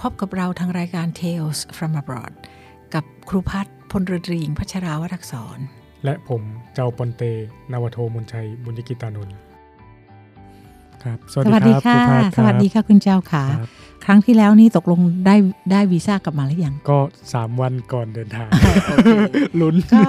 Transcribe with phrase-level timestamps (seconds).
[0.00, 2.32] พบกับเราทางรายการ Tales from Abroad
[2.94, 5.58] กับครูพัฒน์พลเรือตรีหญิงพัชราวรักษร
[6.04, 6.42] และผม
[6.74, 7.22] เจ้าปอนเต
[7.72, 9.36] นาวโทมนชัย บุญยกิตานนท์
[11.02, 13.68] ครับสวัสดีครับค่ะครูพัฒน์สวัสดีค่ะคุณเจ้าค่ะครับ
[14.04, 15.34] ครั้งที่แล้วนี่ตกลงได้
[15.72, 16.98] ได้วีซ่ากลับมาหรือยัง ก็
[17.32, 18.48] สามวันก่อนเดินทาง
[19.60, 20.02] ลุ้นก็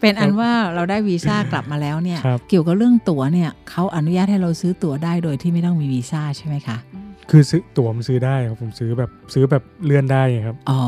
[0.00, 6.76] เป็นอันว่าเราได้วีซ่ากลับมาแล้วเนี่ยครับเกี่ยวกับเรื่องตั๋วเนี่ยเขาอนุญาตให้เราซื้อตั๋วได้โดยที่ไม่ต้องมีวีซ่าใช่ไหมคะ
[7.30, 10.80] คือซื้อตั๋วมันซื้อได้ครับผมซื้อแบบซื้อแบบเลื่อนได้ไงครับ อ๋อ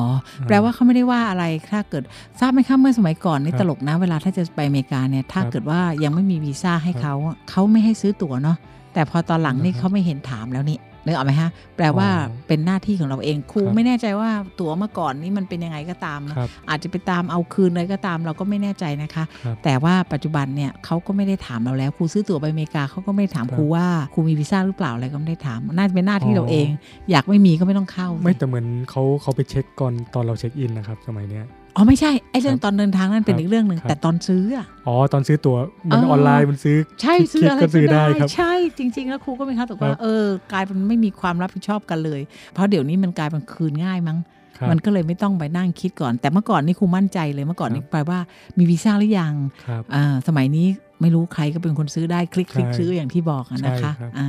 [0.49, 2.03] แปลว่าเขาไม่ได้ว่าอะไรถ้าเกิด
[2.41, 8.57] ทราบไหมคะเมื่อสมัยก่อนนี่ครับตลกนะเวลาถ้าจะไปอเมริกาเนี่ยถ้าครับเกิดว่ายังไม่มีวีซ่าให้ครับเขาอะเขาไม่ให้ซื้อตั๋วเนาะ
[8.95, 14.31] แต่พอตอนหลังนี่อือฮึเขาไม่เห็นถามแล้วนี่ นึกออกไหมฮะแปลว่าอ๋อเป็นหน้าที่ของเราเองครูครับไม่แน่ใจว่า
[14.61, 26.69] ตั๋วเมื่อก่อนนี้มันเป็นยังไงก็ตามนะครับอาจจะไปตามเอาคืนอะไรก็ตามเราก็ไม่แน่ใจนะคะครับแต่ว่าปัจจุบันเนี่ยเขาก็ไม่ได้ถามเราแล้วครูซื้อตั๋วไปอเมริกาเขาก็ไม่ได้ถามครับครูว่าครูมีวีซ่าหรือเปล่าอะไรก็ไม่ได้ถาม น่าจะเป็นหน้าที่อ๋อเราเอง
[27.11, 31.45] อยากไม่มีก็ไม่ต้องเข้า ไม่แต่เหมือนเขาเขาไปเช็คก่อนตอนเราเช็คอินนะครับสมัยเนี้ย
[31.77, 42.21] อ๋อไม่ใช่ไอ้เรื่องครับตอนเดินทางนั่นเป็นครับอีกเรื่องหนึ่งครับแต่ตอนซื้ออะอ๋อตอนซื้อตั๋วเหมันเออออนไลน์มันซื้อ ใช่ซื้ออะไรก็ซื้อได้ครับใช่จริง ๆ แล้วครูก็มีค่าตกครัว่าบเออกลายเป็นไม่มีความรับผิดชอบกันเลย
[42.53, 44.19] เพราะเดี๋ยวนี้มันกลายเป็นคืนง่ายมั้ง
[44.59, 48.19] ครับมันก็เลยไม่ต้องไปนั่งคิดก่อน แต่เมื่อก่อนนี่ครูมั่นใจเลยเมื่อก่อนนี่แปลว่า
[48.59, 49.35] มีวีซ่าหรือยัง
[49.67, 50.67] ครับอ่าสมัยนี้
[51.01, 54.29] ไม่รู้ใครก็เป็นคนซื้อได้คลิกคลิกใช่ซื้ออย่างที่บอกอะนะคะใช่ครับอ่า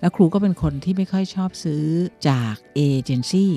[0.00, 1.82] แล้วครูก็เป็นคนที่ไม่ค่อยชอบซื้อ
[2.28, 3.52] จากเอเจนซี่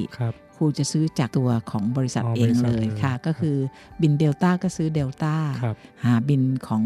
[0.59, 3.57] ครับครูจะซื้อจากตัวของบริษัทอ๋อเองบริษัทเลยเลยค่ะ ก็ครับคือ
[4.01, 5.75] บินเดลต้าก็ซื้อเดลต้าครับ
[6.05, 6.81] หาบินของ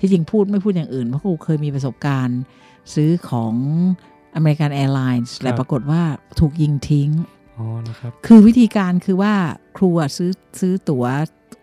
[0.00, 2.40] ที่จริงพูดไม่พูดอย่างอื่นเพราะครูเคยมีประสบการณ์
[2.94, 3.54] ซื้อของ
[4.36, 6.02] American Airlines และปรากฏว่า
[6.40, 7.10] ถูกยิงทิ้ง
[7.58, 9.32] อ๋อนะครับคือวิธีการคือว่า
[9.76, 10.30] ครูอะซื้อ
[10.60, 11.06] ซื้อตั๋ว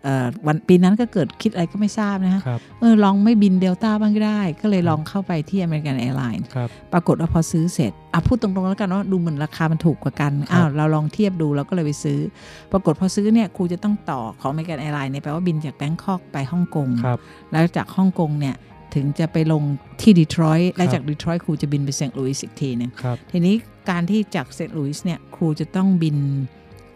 [0.04, 12.18] เอ่อวันปีนั้นก็เกิดคิดอะไรก็ไม่ทราบนะฮะครับเออลองไม่บินเดลต้าบ้างก็ได้ ก็เลยลองเข้าไปที่ American Airlines ครับปรากฏว่าพอซื้อเสร็จอะพูดตรงๆแล้วกันว่าดูเหมือนราคามันถูกกว่ากันครับอ้าวเราลองเทียบดูเราก็เลยไปซื้อ
[12.72, 17.18] ปรากฏพอซื้อเนี่ยครูจะต้องต่อของ American Airlines เนี่ยแปลว่าบินจาก Bangkok ไปฮ่องกงครับ
[17.52, 18.54] แล้วจากฮ่องกงเนี่ย
[18.94, 19.62] ถึงจะไปลง
[20.00, 23.54] ที่ดีทรอยต์และครับจากดีทรอยต์ครูจะบินไปเซนต์หลุยส์อีกทีหนึงครับทีนี้
[23.90, 26.16] การที่จากเซนต์หลุยส์เนี่ยครูจะต้องบิน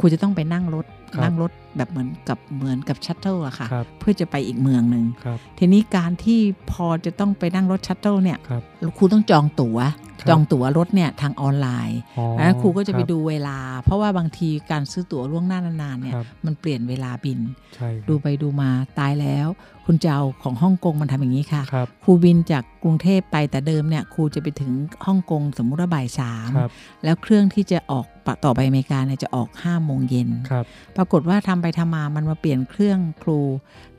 [0.01, 6.41] ครูจะต้องไปนั่งรถครับนั่งรถ แบบเหมือนกับเหมือนกับ shuttle อะค่ะครับเพื่อจะไปอีกเมืองหนึ่งครับทีนี้การที่
[6.73, 8.63] พอจะต้องไปนั่งรถ shuttle เนี่ยครับ
[8.99, 9.79] ครูต้องจองตั๋ว
[10.21, 17.39] ครับจองตั๋วรถเนี่ยทางออนไลน์อ๋อแล้วครูก็จะไปรับดูเวลา เพราะว่าบางทีการซื้อตั๋วล่วงหน้านานๆเนี่ยครับมันเปลี่ยนเวลาบิน
[17.75, 19.49] ใช่ครับดูไปดูมาตายแล้ว
[19.87, 24.73] คุณเจ้าของฮ่องกงมันทำอย่างนี้ค่ะครับครูบินจากกรุงเทพไปแต่เดิมเนี่ยครูจะไปถึง
[25.07, 26.71] ฮ่องกงสมมุติว่าบ่ายสามครับ
[27.05, 30.65] แล้วเครื่องที่จะออกปะต่อไปอเมริกาเนี่ยจะออก5้าโมงเย็นครับ
[30.97, 33.41] ปรากฏว่าทำไปทำมามันมาเปลี่ยนเครื่องครู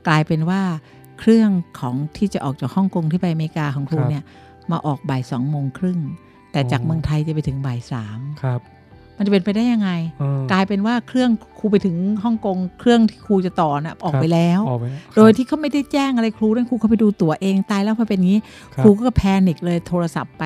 [0.08, 0.62] กลายเป็นว่า
[1.20, 1.50] เครื่อง
[1.80, 4.24] ของที่จะออกจากฮ่องกงที่ไปอเมริกาของครูครับเนี่ย
[4.70, 6.00] มาออกบ่ายสองโมงครึ่ง
[6.52, 8.60] แต่จากอ๋อเมืองไทยจะไปถึงบ่ายสามครับ
[9.16, 9.90] มันจะเป็นไปได้ยังไง
[10.20, 14.84] เออกลายเป็นว่าเครื่องครูไปถึงฮ่องกงเครื่องที่ครูจะต่อน่ะออกไปแล้วออกไป
[15.16, 18.40] โดยที่เขาไม่ได้แจ้งอะไรครูนั่นครูเขาไปดูตั๋วเองตายแล้วพอเป็นอย่างนี้
[18.74, 20.44] ครับครูก็แพนิกเลยโทรศัพท์ไป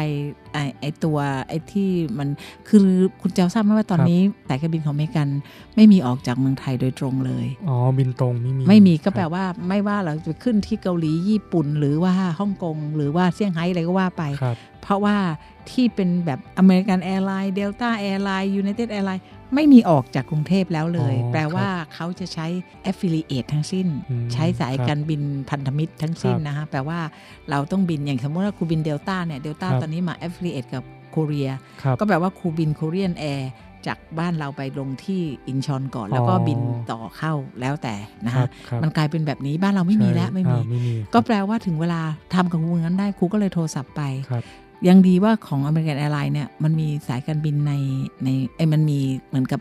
[0.56, 1.18] ไอไอตัว
[1.48, 2.28] ไอที่มัน
[2.68, 2.86] คือ
[3.20, 5.28] คุณเจ้าทราบไหมว่าตอนครับนี้สายการบินของอเมริกัน
[5.76, 15.16] ไม่มีออกจากเมืองไทยโดยตรงเลย อ๋อ บินตรงไม่มี ไม่มีก็ครับแปลว่าไม่ว่าเราจะขึ้นที่เกาหลีญี่ปุ่น หรือว่าฮ่องกง หรือว่าเซี่ยงไฮ้อะไรก็ว่าไปครับเพราะว่า
[15.70, 22.46] ที่เป็นแบบ American Airlines Delta Airlines United Airlines ไม่มีออกจากกรุงเทพแล้วเลยอ๋อแปลว่าเขาจะใช้
[22.90, 26.98] affiliate ทั้งสิ้นอืมใช้สายครับการบินพันธมิตรทั้งสิ้นครับนะคะแปลว่า
[27.50, 31.50] เราต้องบินอย่างสมมติว่าครูบินเดลต้าเนี่ยเดลต้าครับตอนนี้มา affiliate กับ Korea
[31.82, 33.50] ครับก็แปลว่าครูบิน Korean Air
[33.86, 36.60] จากบ้านเราไปลงที่อินชอนก่อน แล้วก็อ๋อบิน
[36.90, 37.94] ต่อเข้าแล้วแต่
[38.24, 42.00] นะคะครับครับมันกลายเป็นแบบนี้บ้านเราไม่มีแล้วใช่ไม่มีอ่าไม่มี ก็แปลว่าถึงเวลา
[42.34, 44.44] ทำกับครูงั้นได้ครูก็เลยโทรศัพท์ไปครับ
[44.88, 47.72] ยังดีว่าของ American Airlines เนี่ยมันมีสายการบินใน
[48.24, 49.60] ในเอ้ยมันมีเหมือนกับ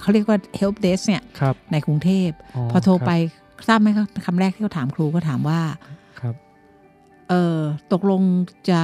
[0.00, 2.28] เขาเรียกว่า help desk เนี่ยครับในกรุงเทพ
[2.70, 3.10] พอโทรไป
[3.68, 5.60] ทราบไหมครับคำแรกที่เขาถามครูก็ถามว่า
[6.20, 6.34] ครับ
[7.28, 7.58] เออ
[7.92, 8.22] ตกลง
[8.70, 8.82] จะ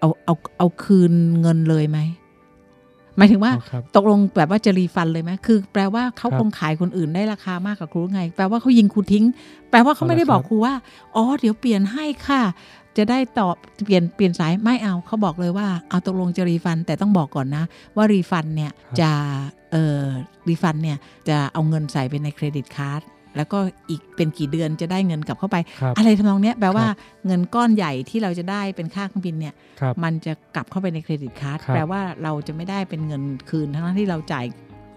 [0.00, 2.00] เอาเอาเอาคืนเงินเลยไหม
[3.16, 9.24] หมายถึงว่าอ๋อครับตกลงแบบว่าจะรีฟันเลยไหมคือ แปลว่าเขาครับคงขายคนอื่นได้ราคามากกว่าครูไง แปลว่าเขายิงครูทิ้ง
[9.70, 10.74] แปลว่าเขาไม่ได้เอาละบอกครูว่า
[11.16, 12.42] อ๋อ เดี๋ยวเปลี่ยนให้ค่ะ
[12.96, 13.54] จะได้ตอบ
[13.84, 17.64] เปลี่ยนเปลี่ยนสายไม่เอาเขาบอกเลยว่าเอาตกลงจะ refund แต่ต้องบอกก่อนนะ
[17.96, 19.10] ว่า refund เนี่ยครับจะ
[19.72, 20.04] เอ่อ
[20.48, 20.98] refund เนี่ย
[21.28, 23.02] จะเอาเงินใส่ไปใน credit card
[23.36, 23.58] แล้วก็
[23.90, 34.46] อีกเป็นกี่เดือนจะได้เงินกลับเข้าไปครับอะไรทำนองเนี้ยแปลว่าครับเงินก้อนใหญ่ที่เราจะได้เป็นค่าเครื่องบินเนี่ยครับมันจะกลับเข้าไปใน credit card ครับแปลว่าเราจะไม่ได้เป็นเงินคืนทั้งที่เราจ่าย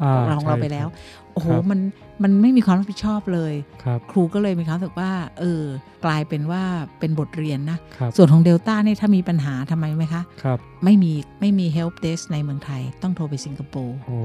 [0.03, 0.87] อ่าของเราใช่ไปแล้ว
[1.33, 1.79] โอ้โหครับมัน
[2.23, 3.53] มันไม่มีความรับผิดชอบเลย
[3.83, 5.63] ครับครูก็เลยมีความรู้สึกว่า เออ
[6.05, 6.63] กลายเป็นว่า
[6.99, 11.11] เป็นบทเรียนนะครับส่วนของเดลต้าเนี่ยถ้ามีปัญหาทำไมไหมคะครับไม่มี
[11.41, 14.17] ไม่มี help desk ในเมืองไทย ต้องโทรไปสิงคโปร์โอ้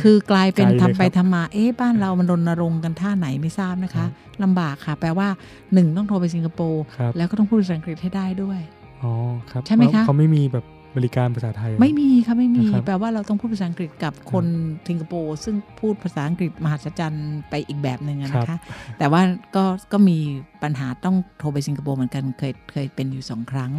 [0.00, 4.06] คือกลายเป็นไกลเลยทำไปครับทำมาเอ๊ะบ้านเรามันรณรงค์กันท่าไหนไม่ทราบนะคะ
[4.42, 5.28] ลำบากค่ะ แปลว่า
[5.74, 8.60] หนึ่งต้องโทรไปสิงคโปร์ครับแล้วก็ต้องพูดภาษาอังกฤษให้ได้ด้วย
[9.02, 9.12] อ๋อ
[9.50, 10.64] ครับใช่ไหมคะเขาไม่มีแบบ
[10.98, 14.46] บริการภาษาไทย ไม่มีค่ะไม่มีนะครับแปลว่าเราต้องพูดภาษาอังกฤษกับคน
[14.88, 18.58] สิงคโปร์ซึ่งพูดภาษาอังกฤษมหัศจรรย์ไปอีกแบบหนึ่งอะนะคะ
[18.98, 19.22] แต่ว่า
[19.56, 20.18] ก็ก็มี
[20.62, 23.72] ปัญหาต้องโทรไปสิงคโปร์เหมือนกันเคยเคยเป็นอยู่สองครั้ง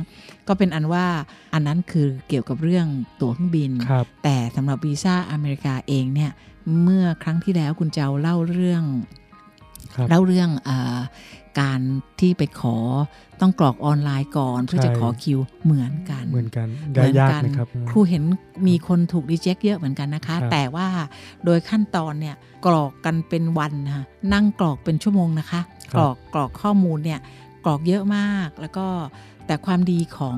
[0.48, 1.06] ก็เป็นอันว่า
[1.54, 2.88] อันนั้นคือเกี่ยวกับเรื่อง
[3.22, 6.31] ตั๋วเครื่องบินครับแต่สำหรับวีซ่าอเมริกาเองเนี่ย
[6.83, 8.83] เมื่อครั้งที่แล้วคุณเจ้าเล่าเรื่อง
[9.95, 10.77] ครับเล่าเรื่องอา
[11.59, 11.81] การ
[12.19, 12.77] ที่ไปขอ
[13.41, 18.24] ต้องกรอกออนไลน์ก่อนเพื่อจะใช่ขอคิวเหมือนกัน เหมือนกันเหมือนยากกันไหมครับครูเห็น
[18.68, 20.88] มีคนถูกรีเจ็คเยอะเหมือนกันนะคะครับแต่ว่า
[21.45, 24.03] โดยขั้นตอนเนี่ยกรอกกันเป็นวันนะคะ
[24.33, 25.62] นั่งกรอกเป็นชั่วโมงนะคะ
[25.97, 27.19] กรอกกรอกข้อมูลเนี่ย
[27.65, 28.88] กรอกเยอะมากแล้วก็
[29.50, 30.38] แต่ความดีของ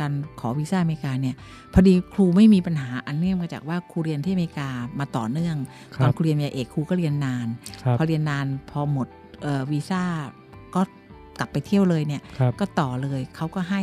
[0.00, 1.36] การขอวีซ่าอเมริกาเนี่ย
[1.72, 4.68] พอดีครูไม่มีปัญหาอันเนื่องมาจากว่าครูเรียนที่อเมริกา
[4.98, 5.56] มาต่อเนื่อง
[5.96, 7.46] คตอรันบครูเรียนปริญญาเอกครูก็เรียนนาน
[7.82, 9.08] ครับพอเรียนนานพอหมด
[9.42, 10.02] เอ่อวีซ่า
[10.74, 10.82] ก็
[11.38, 13.82] กลับไปเที่ยวเลยเนี่ยครับก็ต่อเลยเขาก็ให้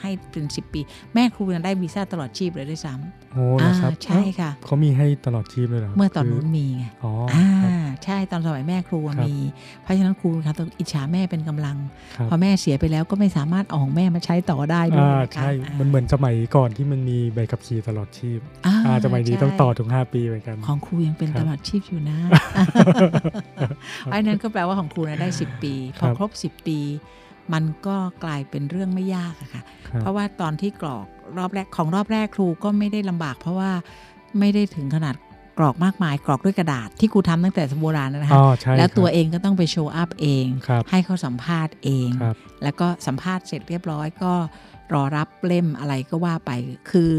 [0.00, 0.80] ให้เป็นสิปี
[1.14, 2.94] แม่ครูยังได้วีซ่าตลอดชีพเลยด้วยซ้
[3.34, 7.70] โอ้ำนะครัอ่าบใช่ค่ะเขามีให้ตลอดชีพเลยเหรอครับเมื่อตอนนู้คืนมีไงอ๋ออ่าครับ
[8.04, 9.36] ใช่ตอนสมัยแม่ครูอะครับมี
[9.82, 11.76] เพราะฉะนั้นครูค่ะต้องอิจฉาแม่เป็นกำลัง
[12.16, 22.18] ครับพอแม่เสียไปแล้วก็ไม่สามารถเอาของแม่มาใช้ต่อได้ด้วยอ่านะคะใช่อ่ามันเหมือนสมัยก่อนที่มันมีใบขับขี่ตลอดชีพอ่าอ่าสมัยนี้ใช่ต้องต่อถึง 5 ปีเหมือนกัน ของครูยังเป็นครับตลอดชีพอยู่นะ
[24.04, 26.78] เพราะฉะนั้นก็แปลว่าของครูนะได้ 10 ปี พอครับครบ10 ปี
[27.52, 31.06] มันก็กลายเป็นเรื่องไม่ยากอะค่ะครับเพราะว่าตอนที่กรอก
[31.38, 33.70] รอบแรกของรอบแรกครูก็ไม่ได้ลำบาก เพราะว่า
[34.38, 35.14] ไม่ได้ถึงขนาด
[35.58, 44.32] กรอกมากมายกรอกด้วยกระดาษที่ครูทำตั้งแต่สมโบราณนะอ๋คะอใช่แล้วตัวครับเองก็ต้องไปโชว์อัพเองครับให้เขาสัมภาษณ์เองครับแล้วก็สัมภาษณ์เสร็จเรียบร้อยก็
[44.94, 46.50] รอรับเล่มอะไรก็ว่าไป
[46.90, 47.10] คือ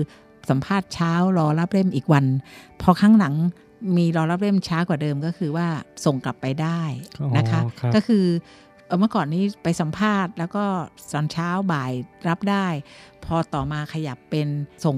[0.50, 2.26] สัมภาษณ์เช้ารอรับเล่มอีกวัน
[2.82, 3.34] พอครั้งหลัง
[3.98, 5.68] มีรอรับเล่มช้ากว่าเดิมก็คือว่า
[6.06, 6.82] ส่งกลับไปได้
[7.38, 8.26] นะคะอ๋อครับก็คือ
[8.88, 10.64] เอ่อเมื่อก่อนนี้ไปสัมภาษณ์ แล้วก็
[11.14, 11.92] ตอนเช้าบ่าย
[12.28, 12.68] รับได้
[13.26, 14.48] พอต่อมาขยับเป็น
[14.86, 14.98] ส่ง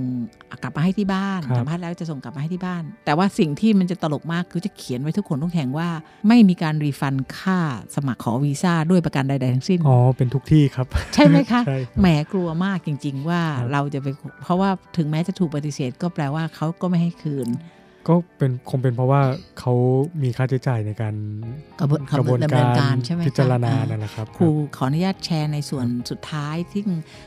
[0.61, 5.89] กลับมาให้ที่บ้านครับสัมภาษณ์แล้วจะส่งกลับมาให้ที่บ้าน แต่ว่าสิ่งที่มันจะตลกมากคือจะเขียนไว้ทุกคนทุกแห่งว่า
[6.27, 7.59] ไม่มีการรีฟันค่า
[7.95, 14.07] สมัครขอวีซ่าด้วยประกันใดๆทั้งสิ้นอ๋อเป็นทุกที่ครับ ใช่ไหมคะใช่ครับแหมกลัวมากจริง ๆ ว่าครับเราจะไป
[14.43, 17.47] เพราะว่าถึงแม้จะถูกปฏิเสธก็แปลว่าเขาก็ไม่ให้คืน
[18.07, 19.21] ก็เป็นคงเป็นเพราะว่า
[19.59, 19.73] เขา
[20.23, 21.15] มีค่าใช้จ่ายในการ
[21.79, 26.83] กระบวนกระบวนดำเนินการใช่ไหมคะพิจารณาอ่านั่นแหละครับ ครูขออนุญาตแชร์ในส่วนสุดท้ายที่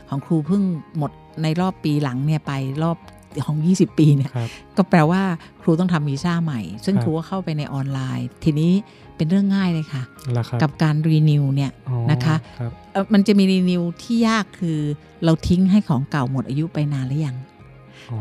[0.09, 0.63] ของครูเพิ่ง
[0.97, 1.11] หมด
[1.43, 2.53] ในรอบปีหลังเนี่ยไป
[2.83, 2.97] รอบ
[3.45, 5.21] ของ 20 ปีเนี่ยครับก็แปลว่า
[5.61, 8.71] ครูต้องทำวีซ่าใหม่ ซึ่งครับครูก็เข้าไปในออนไลน์ ทีนี้
[9.17, 10.03] เป็นเรื่องง่ายเลยค่ะ
[10.37, 14.79] ราคากับการ renew เนี่ยอ๋อนะคะครับเอ่อมันจะมี renew ที่ยากคือ
[15.25, 17.52] เราทิ้งให้ของเก่าหมดอายุไปนานหรือยังอ๋อ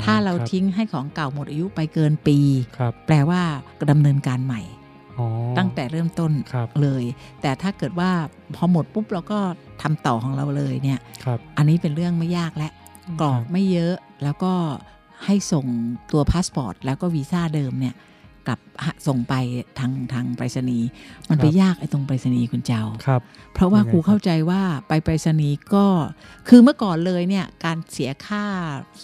[0.05, 2.39] ถ้าเราคบทิ้งให้ของเก่าหมดอายุไปเกินปี
[2.79, 3.43] ครับแปลว่า
[3.91, 4.63] ดำเนินการใหม่
[5.19, 5.27] อ๋อ
[5.59, 7.05] ตั้งแต่เริ่มต้นครับเลย
[7.43, 8.11] แต่ถ้าเกิดว่า
[8.55, 9.41] พอหมดปุ๊บเราก็
[9.83, 12.71] ทำต่อของเราเลยเนี่ยครับอันนี้เป็นเรื่องไม่ยากและ
[13.21, 14.53] กรอกไม่เยอะแล้วก็
[15.25, 15.67] ให้ส่ง
[16.13, 17.95] ตัวพาสปอร์ตแล้วก็วีซ่าเดิมเนี่ย
[18.47, 18.59] กลับ
[19.07, 19.35] ส่งไป
[19.79, 20.89] ทางทางไปรษณีย์
[21.31, 23.21] มันไปยากไอ้ตรงไปรษณีย์คุณเจ้าครับ
[23.55, 25.87] เพราะว่ายังไงครูครับเข้าใจว่าไปไปรษณีย์ก็
[26.49, 28.45] คือเมื่อก่อนเลยเนี่ยการเสียค่า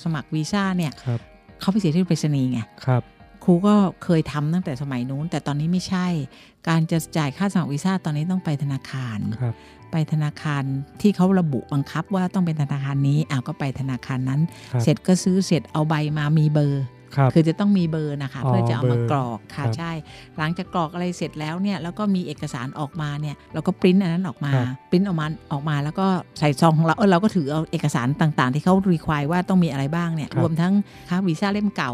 [0.03, 1.21] สมัครวีซ่าเนี่ยครับ
[1.61, 3.05] เขาไปเสียที่ไปรษณีย์ไงครับค
[3.49, 6.07] รูก็เคยทำตั้งแต่สมัยนู้น แต่ตอนนี้ไม่ใช่
[6.69, 9.55] การจะจ่ายค่าสมัครวีซ่าตอนนี้ต้องไปธนาคารครับ
[9.93, 10.63] ไปธนาคาร
[11.01, 14.41] ที่เขาระบุบังคับว่าต้องเป็นธนาคารนี้อ้าวก็ไปธนาคารนั้น
[14.73, 16.85] ครับเสร็จก็ซื้อเสร็จเอาใบมามีเบอร์
[17.17, 19.93] ครับคือจะต้องมีเบอร์นะคะอ๋อเพื่อจะเอามาเบอร์กรอกค่ะครับใช่
[20.39, 26.07] หลังจากกรอกอะไรเสร็จแล้วเนี่ยแล้วก็มีเอกสารออกมาเนี่ยเราก็ปริ้นอันนั้นออกมาครับปริ้นออกมาออกมาแล้วก็
[26.39, 30.73] ใส่ซองของเราเออเราก็ถือเอาเอกสารต่างๆ ที่เขารีควายว่าต้องมีอะไรบ้างเนี่ยครับรวมทั้ง
[31.09, 31.93] ค่าวีซ่าเล่มเก่า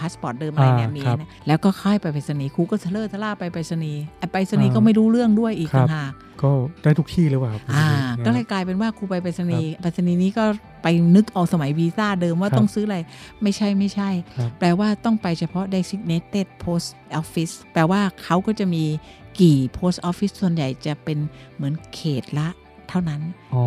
[0.00, 6.50] พาสปอร์ตเดิมอะไรเนี่ยอ่ามีครับนะแล้วก็ค่อยไปไปรษณีย์ครูก็เทเลอร์ทล่าไปไปรษณีย์ไอ้ไปรษณีย์อ่าก็ไม่รู้เรื่องด้วยอีกครัต่าบงหากก็
[6.82, 7.88] ได้ทุกที่หรือเปล่าครับอ่า
[8.18, 10.44] นะก็เลยกลายเป็นว่าครูไปไปรษณีย์ไปรษณีย์นี้ก็
[10.82, 12.98] ไปนึกเอาสมัยวีซ่าเดิมว่าครับต้องซื้ออะไร
[13.42, 16.88] ไม่ใช่ไม่ใช่ครับแปลว่าต้องไปเฉพาะ designated post
[17.20, 18.84] office แปลว่าเขาก็จะมี
[19.40, 21.18] กี่ post office ส่วนใหญ่จะเป็น
[21.54, 22.48] เหมือนเขตละ
[22.90, 23.20] เท่านั้น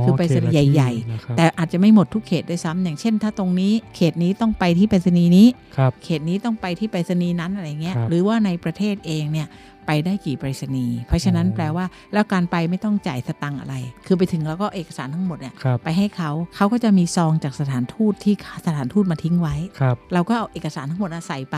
[0.03, 9.49] คือไปรษณีย์เขตละที่ใหญ่นะครับแต่อาจจะไม่หมดทุกเขตด้วยซ้ำอย่างเช่น ถ้าตรงนี้เขตนี้ต้องไปที่ไปรษณีย์นี้ครับเขตนี้ต้องไปที่ไปรษณีย์นั้นอะไรเงี้ยครับหรือว่าในประเทศเองเนี่ย
[9.87, 13.75] ไปได้กี่ไปรษณีย์ เพราะฉะนั้นอ๋อแปลว่าแล้วการไปไม่ต้องจ่ายสตังค์อะไร
[14.05, 21.57] คือไปถึงแล้วก็เอกสารทั้งหมดเนี่ยครับไปให้เขาเขาก็จะมีซองจากสถานทูตที่สถานทูตมาทิ้งไว้ครับเราก็เอาเอกสารทั้งหมดน่ะใส่ไป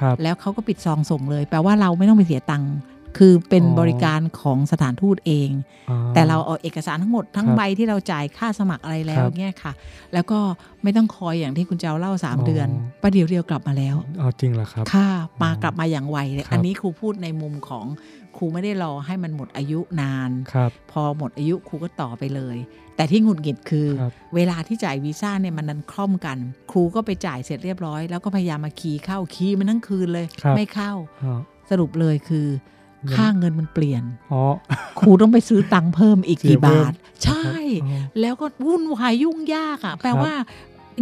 [0.00, 2.72] ครับแล้วเขาก็ปิดซองส่งเลย แปลว่าเราไม่ต้องไปเสียตังค์
[3.18, 5.50] คือเป็นอ๋อบริการของสถานทูตเอง
[5.90, 9.72] อ่าแต่เราเอาเอกสารทั้งหมดทั้งครับใบที่เราจ่ายค่าสมัครอะไรแล้ควรับเนี่ยค่ะ
[10.14, 10.38] แล้วก็
[10.82, 12.68] ไม่ต้องคอยอย่างที่คุณเจ้าเล่าอ๋อ3เดือน
[13.02, 15.08] ประเดี๋ยวเดียวกลับมาแล้วเอาจริงเหรอครับ ค่ะ
[15.42, 17.86] มากลับมาอย่างไวเลยครับอันนี้ครูพูดในมุมของ
[18.36, 22.56] ครูไม่ได้รอให้มันหมดอายุนานครับพอหมดอายุครูก็ต่อไปเลย
[22.96, 26.38] แต่ที่หงุดหงิดคือครับเวลาที่จ่ายวีซ่าเนี่ยมันนันคล่อมกัน
[26.70, 30.92] ครูก็ไปจ่ายเสร็จเรียบร้อย แล้วก็พยายามมาคีย์เข้าคีย์มันทั้งคืนเลยครับไม่เข้า
[31.24, 31.40] อ๋อ
[31.70, 32.73] สรุปเลยคือเงิน
[33.16, 34.42] ค่าเงินมันเปลี่ยนอ๋อ
[35.00, 36.92] ครูต้องไปซื้อตังค์เพิ่มอีกเสียกี่เพิ่บามท
[37.24, 37.48] ใช่
[37.84, 40.32] อ๋อแล้วก็วุ่นวายยุ่งยากอะ แปลว่า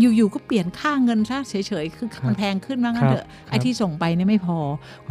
[0.01, 4.59] อยู่ๆก็เปลี่ยนค่าเงินซะเฉยๆ คือครับมันแพงขึ้นมากงั้นเถอะครับไอ้ที่ส่งไปเนี่ยไม่พอ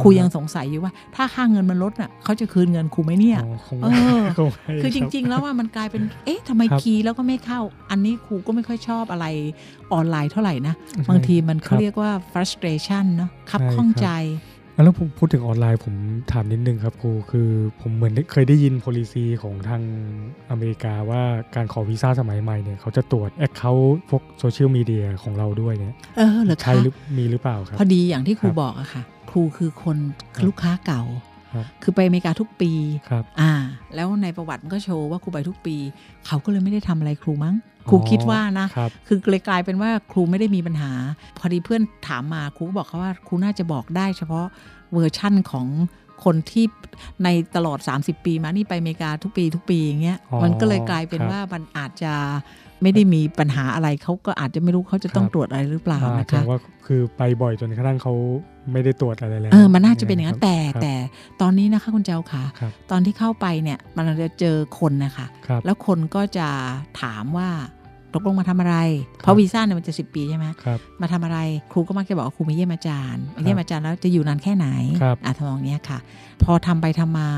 [0.02, 3.88] ครูยังสงสัยอยู่ว่า ถ้าค่าเงินมันลดอะเขาจะคืนเงินครูไหมเนี่ยอ๋อคงเอ
[4.20, 9.26] อคงไม่คือจริง ๆ แล้วว่ามันกลายเป็นเอ๊ะทำไมครับ key แล้วก็ไม่เข้า อันนี้ครูก็ไม่ค่อยชอบอะไร
[9.92, 14.08] ออนไลน์เท่าไหร่นะใช่บางทีมันเขาครับเรียกว่า frustration เนอะคับใช่ข้องครับใจ
[14.74, 15.94] แล้วผมพูดถึงออนไลน์ผม
[16.32, 17.48] ถามนิดนึงครับครูคือ
[17.80, 19.82] ผมเหมือนได้เคยได้ยิน policy ของทาง
[20.50, 21.22] อเมริกาว่า
[21.54, 29.96] การขอวีซ่าสมัยใหม่เนี่ยเขาจะตรวจ account พวกโซเชียลมีเดียของเราด้วยเนี่ยเออเหรอใช่คะหรือมีหรือเปล่าครับ พอดีอย่างที่ครูครับบอกอะค่ะ ครูคือคน
[30.34, 31.02] ครับลูกค้าเก่า
[31.52, 32.72] ครับคือไปอเมริกาทุกปี
[33.08, 33.52] ครับอ่า
[33.94, 35.76] แล้วในประวัติมันก็โชว์ว่าครูไปทุกปี
[36.26, 37.54] เขาก็เลยไม่ได้ทำอะไรครูมั้ง
[37.88, 40.92] ครูคิดว่านะครับคือเลยกลายเป็นว่าครูไม่ได้มีปัญหา
[41.38, 44.46] พอดีเพื่อนถามมาครูก็บอกเขาว่าครูน่าจะบอกได้เฉพาะ
[44.92, 45.66] เวอร์ชั่นของ
[46.24, 46.64] คนที่
[47.24, 52.14] ในตลอด 30 ปีมานี่ไปอเมริกาทุกปีทุกปีอย่างเงี้ยอ๋อมันก็เลยกลายเป็นครับว่ามันอาจจะ
[52.82, 58.12] ไม่ได้มีปัญหาอะไรเขาก็อาจจะไม่รู้เขาจะต้องครับตรวจอะไรหรือเปล่าอ่านะแสดคะงว่าคือไปบ่อยจนกระทั่งเขา
[58.72, 60.94] ไม่ได้ตรวจอะไรแล้วเออมันน่าจะเป็นอย่างนั้นแต่ครับแต่
[61.40, 66.48] ตอนนี้นะคะคุณเจ้าค่ะครับตอนที่เข้าไปเนี่ยมันจะเจอคนนะคะครับแล้วคนก็จะ
[67.00, 67.48] ถามว่า
[68.14, 68.76] ตกลงมาทำอะไร
[69.18, 71.38] เพราะวีซ่าเนี่ยมันจะสิปีใช่ไหมครับมาทำอะไร
[71.72, 74.66] ครูก็มักจะบอกว่าครูมาเยี่ยมอาจารย์มาเยี่ยมอาจารย์แล้วจะอยู่นานแค่ไหน
[75.02, 75.98] ครับอะทำนองเนี้ยค่ะ
[76.44, 77.28] พอทำไปทำมา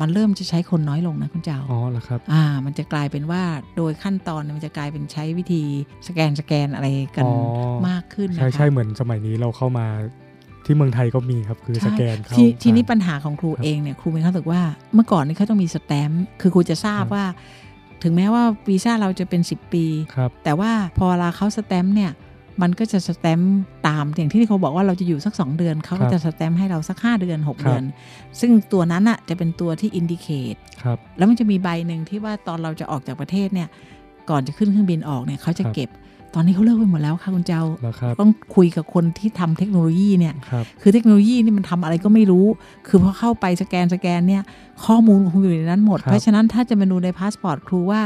[0.00, 3.42] มันเริ่มจะใช้คนน้อยลงนะคุณเจ้าอ๋อเหรอครับอ่า มันจะกลายเป็นว่า
[3.76, 5.62] โดยขั้นตอนเนี่ยมันจะกลายเป็นใช้วิธี
[6.08, 7.34] สแกนสแกนอะไรกันอ๋อ
[7.88, 9.86] มากขึ้นนะคะใช่ใช่เหมือนสมัยนี้เราเข้ามา
[10.64, 14.62] ที่เมืองไทยก็มีครับคือใช่สแกนเข้าททีนี้ผ่าปัญหาของครูครับเองเนี่ยครูมีความรู้สึกว่า
[14.94, 17.24] เมื่อก่อนนี่เขาต้องมีสแตมป์คือครูจะทราบครับว่า
[18.02, 22.12] ถึงแม้ว่าวีซ่าเราจะเป็น 10 ปีครับแต่ว่าพอเวลาเขาสแตมป์เนี่ย
[22.62, 27.82] มันก็จะสแตมป์ตามอย่างที่เขาบอกว่าเราจะอยู่สัก 2 เดือนเขาก็จะสแตมป์ให้เราสัก 5 เดือน 6 เดือน
[28.40, 33.68] ซึ่งตัวนั้นอะจะเป็นตัวที่ indicate ครับแล้วมันจะมีใบหนึ่งที่ว่าตอนเราจะออกจากประเทศเนี่ย
[34.30, 35.90] ก่อนจะขึ้นเครื่องบินออกเนี่ยเขาจะครับเก็บ
[36.34, 42.46] ตอนนี้เขาเลิกไปหมดแล้วค่ะคุณเจ้าแล้วครับต้องคุยกับคนที่ทำเทคโนโลยีเนี่ยครับคือเทคโนโลยีนี่มันทำอะไรก็ไม่รู้
[42.86, 44.42] คือพอเข้าไปสแกนสแกนเนี่ย
[44.84, 48.00] ข้อมูลคงอยู่ในนั้นหมดครับเพราะฉะนั้นถ้าจะมาดูในพาสปอร์ตครูว่า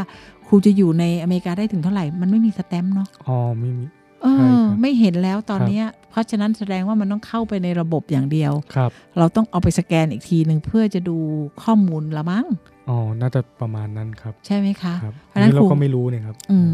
[0.46, 3.84] ครูจะอยู่ในอเมริกาได้ถึงเท่าไหร่ มันไม่มีสแตมป์เนาะ อ๋อไม่มี
[4.22, 11.16] เอใช่อครับไม่เห็นแล้วตอนครับเนี้ยเพราะฉะนั้นแสดงว่ามันต้องเข้าไปในระบบอย่างเดียวครับ เราต้องเอาไปสแกนอีกทีหนึ่งเพื่อจะดู
[11.62, 12.46] ข้อมูลละมั้ง
[12.88, 16.72] อ๋อน่าจะประมาณนั้นครับ ใช่ไหมคะครับเพราะฉะนั้นอันนี้เราครูก็ไม่รู้เนี่ยครับอืม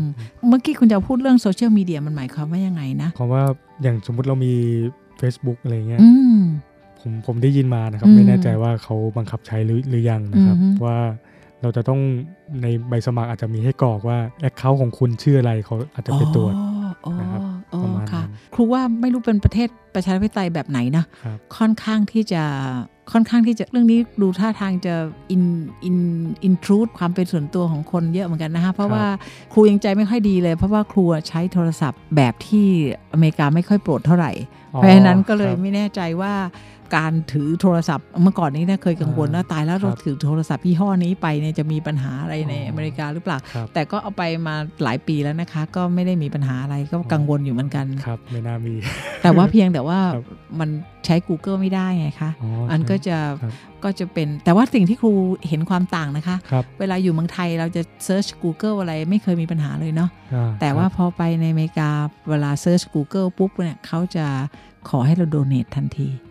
[0.49, 3.43] เมื่อกี้คุณจะพูดเรื่องโซเชียลมีเดียมันหมายความว่ายังไงนะเพราะว่า
[3.83, 4.55] อย่างสมมุติเรามี
[5.21, 6.41] Facebook อะไรเงี้ยอืม
[7.01, 10.99] ผมผมได้ยินมานะครับอืมไม่แน่ใจว่าเขาบังคับใช้หรือหรือยังนะครับอือฮึว่า
[11.63, 12.01] เราจะต้อง
[12.63, 16.55] ในใบสมัครอาจจะมีให้กรอกว่า account ของคุณชื่ออะไรเขาอาจจะไปตรวจ
[17.07, 22.43] อ๋ออ๋อนะครับอ๋อประมาณค่ะนั้นครูว่าไม่รู้เป็นประเทศประชาธิปไตยแบบไหนนะครับค่อนข้างที่จะ
[23.13, 24.95] ค่อนข้างที่จะเรื่องนี้ดูท่าทางจะ
[25.31, 25.45] in
[25.85, 25.99] in
[26.45, 29.05] intrude ความเป็นส่วนตัวของคนเยอะเหมือนกันนะคะเพราะว่า
[29.53, 32.67] ครูยังใจไม่ค่อยดีเลย เพราะว่าครูใช้โทรศัพท์แบบที่
[33.13, 34.33] อเมริกาไม่ค่อยโปรดเท่าไหร่
[34.71, 36.33] เพราะฉะนั้นก็เลยครับไม่แน่ใจว่า
[36.97, 48.75] การถือโทรศัพท์ เมื่อก่อนนี้เนี่ยเคยกังวลอ่าว่าตายแล้วเราครับถือโทรศัพท์ยี่ห้อนี้ไปเนี่ยจะมีปัญหาอะไรในอ๋ออเมริกาหรือเปล่าครับแต่ก็เอาไปมาหลายปีแล้วนะคะ ก็ไม่ได้มีปัญหาอะไรก็กังวลอยู่เหมือนกันครับไม่น่ามี
[49.23, 50.25] แต่ว่าเพียงแต่ว่าครับ
[50.61, 50.69] มัน
[51.07, 53.53] ใช้ Google ไม่ได้ไงคะอ๋ออันก็จะครับ
[53.85, 55.13] ก็จะเป็นแต่ว่าสิ่งที่ครู
[55.49, 61.91] เห็นความต่างนะคะครับเวลาอยู่เมืองไทยเราจะเซิร์ช Google อะไรไม่เคยมีปัญหาเลยเนาะอ่แต่ว่าครับพอไปในอเมริกา
[62.29, 64.27] เวลา search Google ปุ๊บเนี่ยเขาจะ
[64.89, 66.28] ขอให้เราโดเน a ทันทีอ๋อ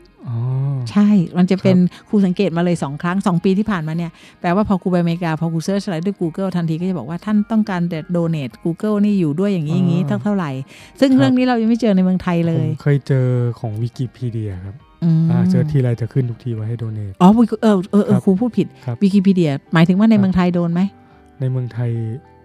[0.92, 1.08] ใช่
[1.38, 1.78] มันจะเป็น
[2.10, 10.52] ครูสังเกตมาเลย2ครั้ง2ปีที่ผ่านมาเนี่ย แปลว่าพอครูไปอเมริกา พอครู search อะไรด้วย Google ทันทีก็จะบอกว่าท่านต้องการแต่โดเน a ท Google นี่อยู่ด้วยอย่างนี้อย่างนี้เท่าเท่าไหร่
[11.00, 13.26] ซึ่งเรื่องนี้เรายังไม่เจอในเมืองไทยเลยผมเคยเจอ
[13.60, 20.82] ของวิกิพีเดียครับอืมอ่าเจอทีไรจะขึ้นทุกทีว่าให้ donate อ๋อวิกิเออเออเออครับครูพูดผิดครับวิกิพีเดีย หมายถึงว่าในครับเมืองไทยโดนไหม
[21.40, 22.37] ในเมืองไทยอ่า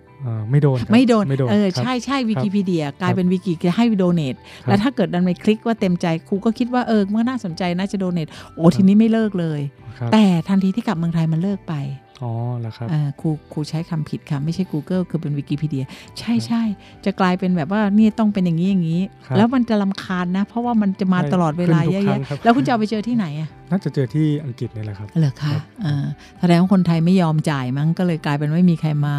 [0.50, 8.24] ไม่โดนครับไม่โดนไม่โดนเออครับใช่ใช่วิกิพีเดียกลายเป็นวิกิจะให้โดเน a ครับแล้วถ้าเกิดดันไปคลิกว่าเต็มใจครูก็คิดว่าเออมันน่าสนใจน่าจะโดเน a
[8.56, 9.60] โอ้ทีนี้ไม่เลิกเลย
[9.98, 11.74] ครับแต่ทันทีที่กลับเมืองไทยมันเลิกไป
[12.22, 15.84] อ๋อแล้วครับเอ่อครูครูใช้คำผิดค่ะไม่ใช่ Google คือเป็นวิกิพีเดีย
[16.18, 16.62] ใช่ใช่
[17.04, 26.04] จะกลายเป็นแบบว่านี่ต้องเป็นอย่างนี้อย่างนี้ครับแล้วมันจะลำคาญนะ เพราะว่ามันจะมาใช่ตลอดเวลาขึ้นทุเยกอะครั้แยะงครับแล้วคุณจะเอาไปเจอที่ไหนอะน่าจะเจอที่อังกฤษนี่แหละครับเหรอครัคะบเออ
[26.40, 29.14] แสดงว่าคนไทยไม่ยอมจ่ายมั้งก็เลยกลายเป็นไม่มีใครมา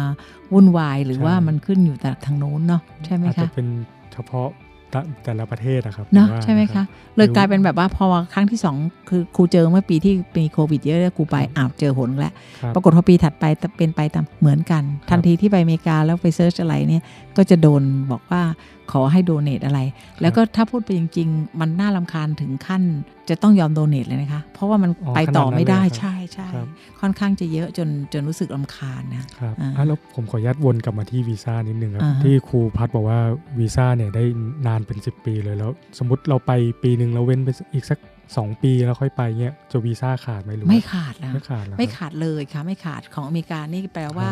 [0.52, 3.68] วุ่นวายหรือใช่ว่ามันขึ้นอยู่แต่ทางโน้นเนาะใช่ไหมอาจจะคะเป็น
[4.12, 4.48] เฉพาะ
[4.94, 6.86] แต่แต่ละประเทศนะครับเนาะผว่าใช่ไหมรัคะบ
[7.16, 8.76] เลยกลายเป็นแบบว่าพอครั้งที่สอง
[9.08, 13.44] คือครูเจอเมื่อปีที่มีโควิดเยอะๆครูไปครับอ้าวเจอหนแล้วครับปรากฏพอปีถัดไป
[13.76, 17.02] เป็นไปตามเหมือนกัน ทันทีที่ไปอเมริกาแล้วไปเซิร์ชอะไรเนี่ย
[17.36, 17.82] ก็จะโดน
[18.12, 18.42] บอกว่า
[18.92, 19.80] ขอให้โดเน a อะไร
[20.20, 22.82] แล้วก็ถ้าพูดไปจริง ๆ มันน่าลำคาญถึงขั้น
[23.28, 26.68] จะต้องยอมโดเน a เลยนะคะ เพราะว่ามันอ๋อไปต่อขนาดนั้นไม่ได้เลยเหรอครับใช่ใช่ครับ
[27.00, 33.18] ค่อนข้างจะเยอะจนจนรู้สึกลำคาญนะครับอ่าอะแล้วผมขออนุญาตวนกลับมาที่วีซ่านิดนึงครับอ่าฮะที่ครูพัดบอกว่า
[33.58, 34.24] วีซ่าเนี่ยได้
[34.66, 37.98] นานเป็น 10 ปีเลยแล้ว สมมติเราไปปีหนึ่งเราเว้นไปอีกสัก
[38.32, 44.30] 2ปีแล้วค่อยไปเงี้ยจะวีซ่าขาดไหมหรือว่าไม่ขาดนะไม่ขาดเหรอครับไม่ขาดเลยค่ะไม่ขาดของอเมริกานี่แปลว่า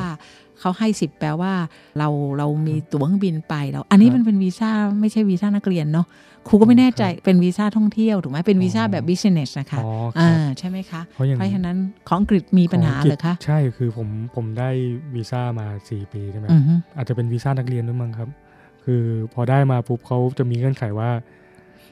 [0.61, 1.53] เขาให้สิทธิ์แปลว่า
[1.99, 6.07] เราเรามีตั๋วเครื่องบินไปเราอันนี้ครับมันเป็นวีซ่าไม่ใช่วีซ่านักเรียนเนาะ
[6.49, 11.77] ครูก็ไม่แน่ใจเป็นวีซ่าท่องเที่ยวถูกไหมเป็นวีซ่าอ๋อแบบ business นะคะอ๋อคอ่ารับใช่ไหมคะเพราะอย่างเพราะฉะนั้น
[12.09, 14.71] ของอังกฤษมีปัญหาขงงกฤษเหรอคะใช่คือผมผมได้
[15.15, 18.29] วีซ่ามา4ปีใช่ไหมอือฮึอาจจะเป็นวีซ่านักเรียนด้วยมั้งครับ
[18.85, 19.03] คือ
[19.35, 21.11] พอได้มาปุ๊บเขาจะมีเงื่อนไขว่า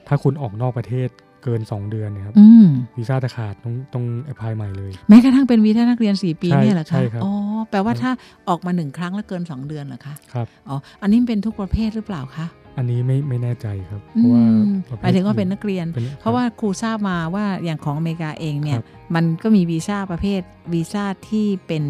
[0.08, 1.08] ถ้าคุณออกนอกประเทศ
[1.42, 7.32] เกิน 2 เดือนเนี่ยครับอืมวีซ่าจะขาดต้องต้องแอพพลายใหม่เลย แม้กระทั่งเป็นวีซ่านักเรียน 4 ปีใช่เนี่ยเหรอใช่คะครับอ๋อ
[7.70, 8.10] แปลว่าครับถ้า
[8.48, 20.40] ออกมาหนึ่งครั้งแล้วเกิน 2 เดือนเหรอคะครับอ๋ออันนี้เป็นทุกประเภทหรือเปล่าคะ อันนี้ไม่ไม่แน่ใจครับเพอืราะว่ามประภทหมายถึงว่าเป็นนักเรียนป็นเพราะว่าครูทราบมาว่าอย่างของอเมริกาเองเนี่คยรับมันก็มีวีซ่าประเภท
[20.74, 21.84] วีซ่าที่เป็น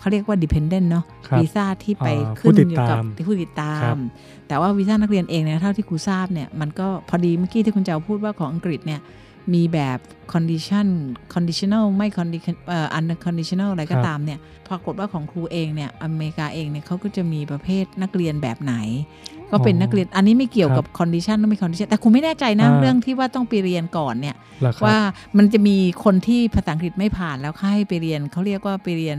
[0.00, 3.98] เขาเรียกว่า dependent เนาะครับวีซ่าที่ไปอ่าขึ้นผู้ติดอยู่กับตามผู้ติดตาครัมบ
[4.48, 9.00] แต่ว่าวีซ่านักเรียนเองเนี่ยเท่าที่ครูทราบเนี่ยมันก็พอดีเมื่อกี้ที่คุณเจ้าพูดว่าของอังกฤษเนี่ย
[9.54, 9.98] มีแบบ
[10.32, 10.88] condition
[11.34, 14.38] conditional ไม่ condition เอ่อ under conditional อะไรก็ครับตามเนี่ย
[14.68, 18.74] ปรากฏว่าของครูเองเนี่ยอเมริกาเองเนี่ยเขาก็จะมีประเภทนักเรียนแบบไหน
[19.52, 24.96] ก็เป็นนักเรียนอันนี้ไม่เกี่ยวกับ condition หรือไม่ condition แต่ครูไม่แน่ใจนะอ่าเรื่องที่ว่าต้องไปเรียนก่อนเนี่ยเหรอครับว่า
[25.36, 29.18] มันจะมีคนที่ภาษาอังกฤษไม่ผ่านแล้วให้ไปเรียนเขาเรียกว่าไปเรียน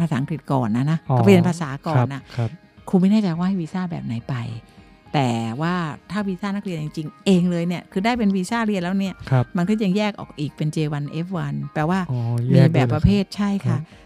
[0.00, 2.50] ภาษาอังกฤษก่อนนะนะอ๋อก็ไปเรียนภาษาก่อนนะครับ
[2.88, 4.36] ครูไม่แน่ใจว่าให้วีซ่าแบบไหนไป
[5.14, 5.74] แต่ว่า
[6.10, 12.20] ถ้าวีซ่านักเรียนจริงๆ เองเลยเนี่ย คือได้เป็นวีซ่าเรียนแล้วเนี่ยครับมันก็ยังแยกออกอีกเป็น J1 F1 แปลว่าอ๋อ
[12.52, 14.03] มีแยกแบบด้วยหอประเภทใช่ครัค่ะบเอ่อ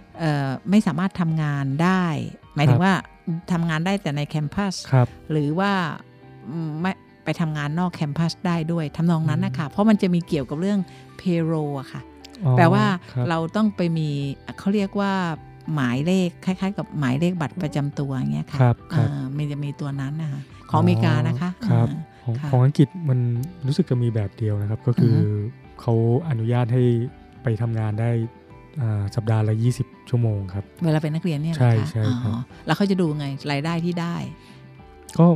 [0.70, 2.04] ไม่สามารถทำงานได้
[2.54, 2.94] หมายถึครังบว่า
[3.52, 5.72] ทำงานได้แต่ในแคมปัสครับหรือว่า
[6.50, 6.92] อืมไม่
[7.24, 10.80] ไปทำงานนอกแคมปัสได้ด้วยทำนองนั้นอืมนะคะเพราะมันจะมีเกี่ยวกับเรื่อง
[11.20, 12.00] payroll อะค่ะ
[12.44, 14.08] อ๋อแปลว่าครับเราต้องไปมี
[14.58, 15.12] เขาเรียกว่า
[15.74, 23.18] หมายเลขคล้าย ๆ กับหมายเลขบัตรประจำตัวอย่างเงี้ยค่ะครับครับอ่ามันจะมีตัวนั้นนะคะของอเมริกานะคะครับอ่าของค่ะของอังกฤษมัน
[23.66, 25.28] รู้สึกจะมีแบบเดียวนะครับ ก็คือออฮึ
[25.80, 25.94] เขา
[26.28, 26.82] อนุญาตให้
[27.42, 28.47] ไปทำงานได้อ่า
[29.16, 34.16] สัปดาห์ละ 20 ชั่วโมงครับ เวลาเป็นนักเรียนเนี่ยใช่นะคะใช่ครับอ๋อแล้วเขาจะดูไงรายได้ที่ได้
[35.18, 35.26] ก็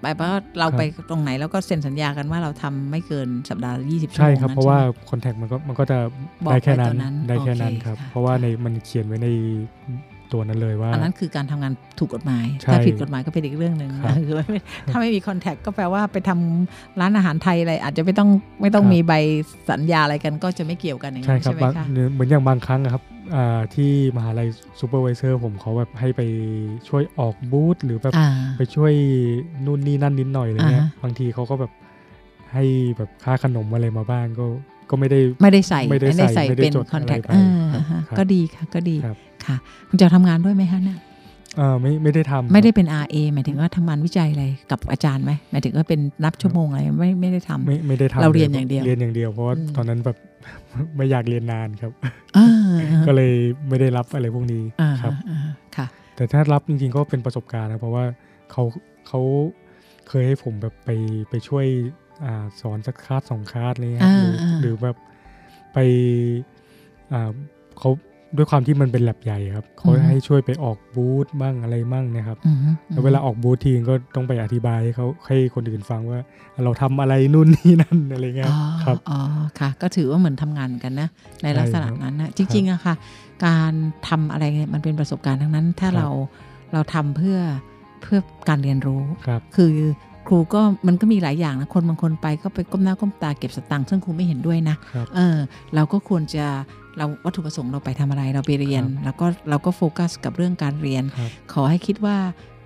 [0.00, 5.98] ไปเพราะเราครับไปตรงไหนแล้วก็เซ็นสัญญากันว่าเราทำไม่เกินสัปดาห์ละ20ชั่วใช่โมงครับนั้นเพราะว่าใช่ไหมคอนแทคมันก็มันก็จะ
[6.44, 9.28] บอกได้แค่ไว้นั้ตัวนนั้นได้แค่นั้นโอเคครับค่ะเพราะว่าในมันเขียนไว้ใน
[10.32, 14.44] ตัวนั้นเลยว่า อันนั้นคือการทำงานถูกกฎหมายใช่ถ้าผิดกฎหมายก็เป็นอีกเรื่องหนึ่งครับคือไม่
[14.92, 18.28] ถ้าไม่มีคอนแทคก็แปลว่าไปทำร้านอาหารไทยอะไร อาจจะไม่ต้อง
[18.60, 19.12] ไม่ต้องครับมีใบ
[19.70, 23.02] สัญญาอะไรกันก็จะไม่เกี่ยวกันอย่างใช่นั้นครับใช่ไหมบางคะเหมือนอย่างบางครั้งอะครับ
[23.34, 24.48] อ่าที่มหาลัย
[24.80, 26.20] ซูเปอร์วิเซอร์ผมเขาแบบให้ไป
[26.88, 28.92] ช่วยออกบูธหรือแบบอ่าไปช่วย
[29.66, 31.72] นู่นนี่นั่นนิดหน่อยอะไรเงี้ยอ่าฮะบางทีเขาก็แบบ
[32.52, 32.64] ให้
[32.96, 34.46] แบบค่าขนมอะไรมาบ้างก็
[34.90, 38.96] ก็ไม่ได้ไม่ได้ใส่ไม่ได้ใส่ไม่ได้เป็นจดคอนแทคอะไรไปอ่าครับก็ดีค่ะก็ดี
[39.46, 40.98] ครับค่ะ คุณจะทำงานด้วยไหมคะเนี่ย
[41.56, 50.16] เออไม่ไม่ได้ทำไม่ได้ครับเป็น RA หมายถึงว่าทำงานวิจัยอะไรกับอาจารย์ไหมหมายถึงว่าเป็นนับชั่วโมงอะไรไม่ไม่ได้ทำไม่ไม่ได้ทำเราเรียนลอย่างเดียวเรียนอย่างเดียวเพราะว่าอืมตอนนั้นแบบ
[50.96, 51.92] ไม่อยากเรียนนานครับ
[52.36, 52.48] อ่า
[53.06, 53.32] ก็เลย
[53.68, 55.38] ไม่ได้รับอะไรพวกนี้อ่าครับอ่า
[55.76, 58.04] ค่ะ แต่ถ้ารับจริงๆก็เป็นประสบการณ์นะเพราะว่า
[58.52, 58.62] เขา
[59.08, 59.20] เขา
[60.08, 60.90] เคยให้ผมแบบไป
[61.30, 61.66] ไปช่วย
[62.24, 64.96] อ่าสอนสักคลาสสองคลาสอะไรเงี้ยอ่าหรืออ่าหรือแบบ
[65.72, 65.78] ไป
[67.12, 67.30] อ่า
[67.78, 67.90] เขา
[68.36, 72.58] ด้วยความที่มันเป็นแลบใหญ่ครับเขาอือฮึให้ช่วยไปออกบูธบ้างอะไรบ้างเนะครับอืม
[72.88, 76.20] แล้วเวลาออกบูธทีก็ต้องไปอธิบายให้เขาให้คนอื่นฟังว่า
[76.64, 79.18] เราทำอะไรนู่นนี่นั่นอะไรเงี้ยอ๋อครับอ๋อ
[79.58, 81.08] ค่ะ ก็ถือว่าเหมือนทำงานกันนะ
[81.42, 82.94] ในลักษณะใช่ครับนั้นนะจริงๆอะค่ะ
[83.46, 83.72] การ
[84.08, 86.08] ทำอะไรเนี่ยมันเป็นประสบการณ์ทั้งนั้น ถ้าครับเรา
[86.72, 87.38] เราทำเพื่อ
[88.02, 89.72] เพื่อการเรียนรู้ครับคือ
[90.26, 95.36] ครูก็มันก็มีหลายอย่างนะคนบางคนไปก็ไปก้มหน้าก้มตาเก็บสตังค์ซึ่งครูไม่เห็นด้วยนะครับเออ
[95.74, 96.46] เราก็ควรจะ
[96.98, 102.16] เราวัตถุประสงค์เราไปทำอะไรเราไปเรียนครับแล้วก็เราก็โฟกัสกับเรื่องการเรียนครับขอให้คิดว่า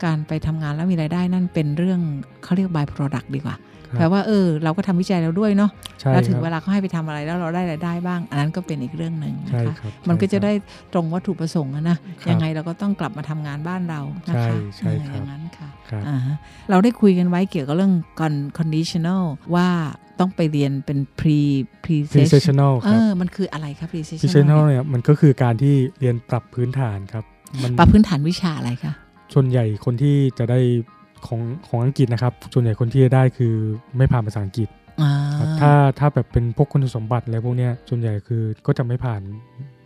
[0.05, 2.01] การไปทำงานแล้วมีรายได้นั่นเป็นเรื่อง
[2.43, 10.53] เขาเรียก by product ดีกว่าครับ แปลว่าเออเราก็ทำวิจัยแล้วด้วยเนาะใช่แล้วถึคงรับเวลาเขาให้ไปทำอะไรแล้วเราได้รายได้บ้าง อันนั้นก็เป็นอีกเรื่องหนึ่งใช่นะคะครับมันก็จะใช่ครับได้
[10.93, 16.37] ตรงวัตถุประสงค์อะนะครับยังไงเราก็ต้องกลับมาทำงานบ้านเรานะคะใช่ใช่เออครับอย่างนั้นค่ะครับอ่าฮะ
[16.71, 19.23] เราได้คุยกันไว้เกี่ยวกับเรื่อง con- conditional
[19.55, 19.69] ว่า
[20.21, 21.39] ต้องไปเรียนเป็น pre
[21.85, 27.25] pre Presentational เอครับอมันคืออะไรครับ pre Presentational เนี่ยมันก็คือการที่เรียนปรับพื้นฐานครับ
[27.63, 28.93] มันปรับพื้นฐานวิชาอะไรคะ
[29.35, 30.61] ส่วนใหญ่คนที่จะได้
[31.27, 33.55] ของของอังกฤษนะครับส่วนใหญ่คนที่จะได้คือ
[33.97, 34.69] ไม่ผ่านภาษาอังกฤษ
[35.03, 39.21] อ่าครับถ้าถ้าแบบเป็นพวกคุณสมบัติอะไรพวกเนี้ยส่วนใหญ่คือก็จะไม่ผ่าน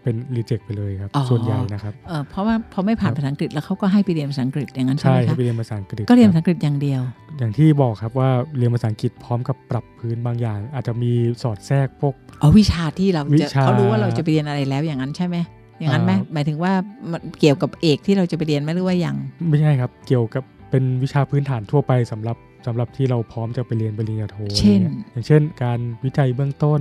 [0.03, 7.01] เป็นรีเจ็คไปเลยครับ ส่วนใหญ่นะครับเออเพราะว่าพอไม่ผ่านครับภาษาอังกฤษแล้วเขาก็ให้ไปเรียนภาษาอังกฤษอย่างนั้นใช่ใช่ไหมให้คะไปเรียนภาษาอังกฤษก็เรียนคภาบษาอังกฤษอย่างเดียว
[7.39, 15.37] อย่างที่บอกครับว่าเรียนภาษาอังกฤษพร้อมกับปรับพื้นบางอย่าง อาจจะมีสอดแทรกพวกอ๋อวิชาที่เราวิจะชาเขารู้ว่าเราจะไปเรียนอะไรแล้วอย่างนั้นใช่ไหม
[15.81, 16.73] อย่างนั้นไหมอ่าหมายถึงว่า
[17.11, 19.17] มันเกี่ยวกับเอกที่เราจะไปเรียนไหมหรือว่าอย่าง
[19.49, 20.45] ไม่ใช่ครับ เกี่ยวกับ
[20.75, 26.81] เป็นวิชาพื้นฐานทั่วไปสำหรับสำหรับที่เราพร้อมจะไปเรียนปริญญาโทเช่นอะไรงี้ยอย่างเช่น การวิจัยเบื้องต้น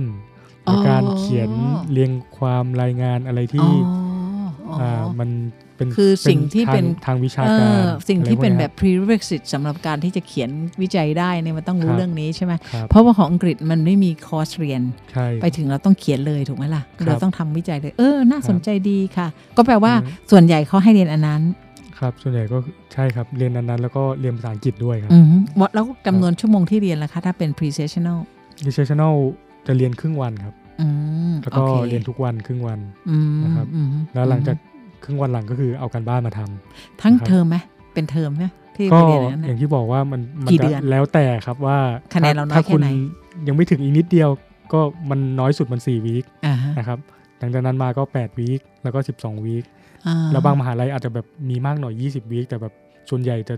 [0.64, 1.50] หรือออการเขียน
[1.92, 5.30] เรียงความรายงานอะไรที่อ๋ออ๋ออ่ามัน
[5.76, 10.50] เป็นคือสิ่งที่เป็นทางทางวิชาเอการอสิ่งที่เป็นอะไรพวกแบยบ prerequisite สำหรับการที่จะเขียน
[10.82, 19.26] วิจัยได้เนี่ยมันต้องรู้ครับเรื่องนี้ใช่ไหมครับเพราะว่าของอังกฤษมันไม่มีคอร์สเรียนใช่ไปถึงเราต้องเขียนเลยถูกไหมล่ะครับเราต้องทำวิจัยเลย เออ น่าครับสนใจดีค่ะ
[19.56, 21.42] ก็แปลว่าอืมส่วนใหญ่เขาให้เรียนอันนั้น
[21.98, 22.58] ครับส่วนใหญ่ก็
[22.92, 25.24] ใช่ครับเรียนนั้นๆแล้วก็เรียนภาษาอังกฤษด้วยครับอืม
[25.60, 28.18] ว่าแล้วจำนวนชั่วโมงที่เรียนล่ะคะ ถ้าเป็น pre-sessional
[28.66, 29.14] Recessional
[29.66, 30.88] จะเรียนครึ่งวันครับอื
[31.30, 32.78] มแล้วโอก็เคเรียนทุกวันครึ่งวัน
[33.10, 34.56] อืมนะครับอืมแล้วหลังจาก
[35.04, 37.56] ครึ่งวันหลังก็คือเอาการบ้านมาทำทั้งนะครับเทอมไหม
[37.94, 38.44] เป็นเทอมไหม
[38.76, 41.78] ที่ก็ไปเรียนอันนั้นอน่ะย่างที่บอกว่ามันมักี่จะเดือนแล้วแต่ครับว่า
[42.14, 42.90] คะแนนถ้เราน้อยถ้าแค่คุณไหน
[43.48, 44.30] ยังไม่ถึงอีกนิดเดียว
[44.72, 44.80] ก็
[45.10, 46.98] มันน้อยสุดมัน4วีคอ่าฮะนะครับ
[47.38, 49.73] หลังจากนั้นมาก็8วีคแล้วก็ 12วีคอ่า
[50.32, 52.74] แล้วบางมหาลัยอาจจะแบบมีมากหน่อย 20 วีคแต่แบบ
[53.10, 53.54] ส่วนใหญ่จะ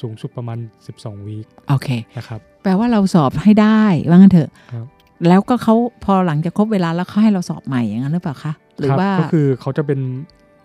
[0.00, 0.58] สูงสุดประมาณ
[0.92, 4.86] 12 วีคโอเคนะครับแปลว่าเราสอบให้ได้ว่างั้นเถอะครับ
[5.28, 10.00] แล้วก็เขาพอหลังจากครบเวลาแล้วเขาให้เราสอบใหม่อย่างนั้นหรือเปล่าคะหรือครับว่าก็คือเขาจะเป็น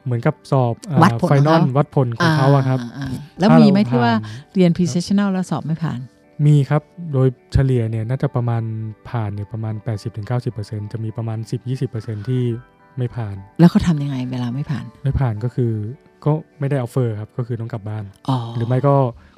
[0.06, 3.08] เหมือนกับสอบวัดผลไฟนอลของเขาวัดผลของเขาอะครับอ่าอ่า
[3.40, 6.00] แล้วถ้ามีเราไหมที่ว่าผ่านเรียน pre-sessional แล้วสอบไม่ผ่าน
[6.46, 6.82] มีครับ
[7.14, 8.64] โดยเฉลี่ยเนี่ยน่าจะประมาณ
[9.10, 9.76] ผ่านเนี่ยประมาณ
[10.34, 11.40] 80-90%จะมีประมาณ
[11.84, 12.44] 10-20%ที่
[12.98, 15.72] ไม่ผ่าน แล้วเขาทำยังไงเวลาไม่ผ่าน ไม่ผ่านก็คือ
[16.26, 18.96] ก็ไม่ได้ offer ครับก็คือต้องกลับบ้านอ๋อหรือไม่ก็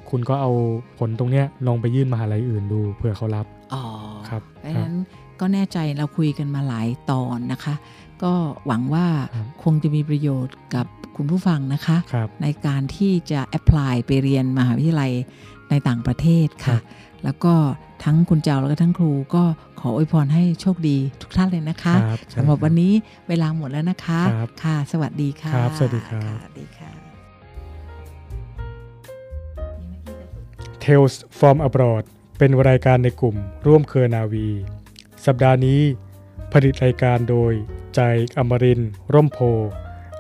[0.10, 0.52] คุณก็เอา
[1.00, 3.84] ผลตรงเนี้ยลองไปยื่นมหาลัยอื่นดูเผื่อเขารับอ๋อ
[4.30, 4.96] ครับเพราะฉะนั้น
[5.40, 7.76] ก็แน่ใจเราคุยกันมาหลายตอนนะคะ
[8.24, 8.34] ก็
[8.68, 15.12] หวังว่าครับคงจะมีประโยชน์กับคุณผู้ฟังนะคะครับในการที่จะ apply ไปเรียนมหาวิทยาลัย
[15.70, 16.82] ในต่างประเทศครับค่ะ
[17.26, 17.54] แล้วก็
[18.04, 19.44] ทั้งคุณเจ้าแล้วก็ทั้งครูก็
[19.80, 22.94] ขออวยพรให้โชคดีทุกท่านเลยนะคะครับใช่สำหรับวันนี้
[23.30, 26.92] เวลาหมดแล้วนะคะครับค่ะ สวัสดีค่ะครับสวัสดีครับสวัสดีค่ะ
[30.84, 32.04] Tales from Abroad
[32.38, 33.36] เป็นรายการในกลุ่ม
[33.68, 34.48] ร่วมเครือนาวี
[35.26, 35.80] สัปดาห์นี้
[36.54, 37.54] ผลิตรายการโดย
[37.96, 39.70] ใจายอมรินทร์ร่มโพธิ์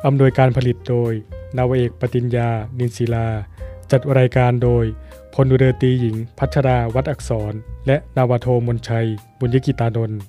[0.05, 1.11] อำนวยการผลิตโดย
[1.57, 3.27] นาวาเอกปติญญา นินศิลา
[3.91, 4.85] จัดรายการโดย
[5.33, 7.53] พลเรือตีหญิง พัชราวัดอักษร
[7.87, 9.07] และนาวโทมนชัย
[9.39, 10.19] บุญยกิตานนท์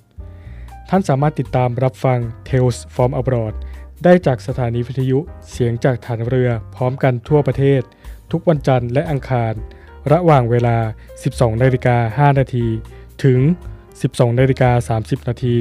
[0.89, 3.53] ท่านสามารถติดตามรับฟัง Tales from Abroad
[4.03, 5.19] ได้จากสถานีวิทยุ
[5.51, 7.81] เสียงจากฐานเรือพร้อมกันทั่วประเทศ
[8.31, 9.53] ทุกวันจันทร์และอังคาร
[10.11, 10.77] ระหว่างเวลา
[11.19, 12.67] 12นาฬิกา5นาที
[13.23, 13.39] ถึง
[13.89, 15.57] 12นาฬิกา30นาที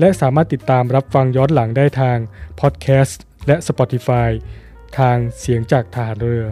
[0.00, 2.18] และสามารถติดตามรับฟังย้อนหลังได้ทาง
[2.60, 4.30] พอดแคสต์และ Spotify
[4.98, 6.46] ทางเสียงจากฐานเรือ